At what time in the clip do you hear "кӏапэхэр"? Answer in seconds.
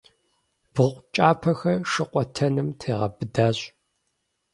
1.13-1.79